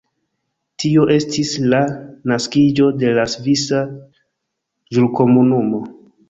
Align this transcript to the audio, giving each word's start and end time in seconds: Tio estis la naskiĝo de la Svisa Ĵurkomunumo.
Tio 0.83 1.01
estis 1.15 1.51
la 1.73 1.81
naskiĝo 2.31 2.87
de 3.03 3.11
la 3.19 3.27
Svisa 3.35 3.83
Ĵurkomunumo. 4.97 5.85